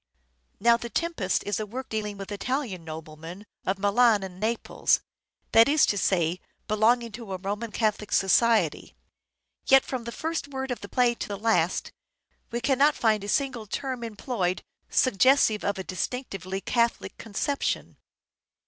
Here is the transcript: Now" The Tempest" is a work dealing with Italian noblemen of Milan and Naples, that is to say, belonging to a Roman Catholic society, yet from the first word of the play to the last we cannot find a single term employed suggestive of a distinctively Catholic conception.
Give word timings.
Now" 0.59 0.77
The 0.77 0.89
Tempest" 0.89 1.43
is 1.45 1.59
a 1.59 1.65
work 1.67 1.87
dealing 1.87 2.17
with 2.17 2.31
Italian 2.31 2.83
noblemen 2.83 3.45
of 3.67 3.77
Milan 3.77 4.23
and 4.23 4.39
Naples, 4.39 5.01
that 5.51 5.69
is 5.69 5.85
to 5.85 5.95
say, 5.95 6.39
belonging 6.67 7.11
to 7.11 7.33
a 7.33 7.37
Roman 7.37 7.71
Catholic 7.71 8.11
society, 8.11 8.95
yet 9.67 9.85
from 9.85 10.05
the 10.05 10.11
first 10.11 10.47
word 10.47 10.71
of 10.71 10.81
the 10.81 10.89
play 10.89 11.13
to 11.13 11.27
the 11.27 11.37
last 11.37 11.91
we 12.49 12.59
cannot 12.61 12.95
find 12.95 13.23
a 13.23 13.27
single 13.29 13.67
term 13.67 14.03
employed 14.03 14.63
suggestive 14.89 15.63
of 15.63 15.77
a 15.77 15.83
distinctively 15.83 16.61
Catholic 16.61 17.15
conception. 17.19 17.95